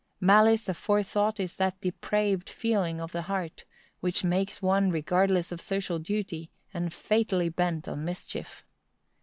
[0.19, 3.65] Malice aforethought is that depraved feeling of the heart,
[3.99, 8.65] which makes one regardless of social duty, and fatally bent on mischief.